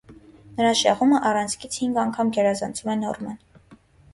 Նրա 0.59 0.69
շեղումը 0.79 1.19
առանցքից 1.31 1.77
հինգ 1.83 1.99
անգամ 2.05 2.33
գերազանցում 2.39 2.91
է 2.95 2.97
նորման։ 3.05 3.37